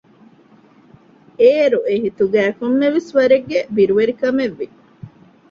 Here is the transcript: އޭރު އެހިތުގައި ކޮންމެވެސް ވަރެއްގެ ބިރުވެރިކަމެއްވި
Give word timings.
އޭރު 1.39 1.79
އެހިތުގައި 1.87 2.51
ކޮންމެވެސް 2.59 3.09
ވަރެއްގެ 3.17 3.59
ބިރުވެރިކަމެއްވި 3.75 4.67